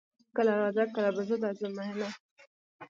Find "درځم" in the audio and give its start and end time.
1.43-1.71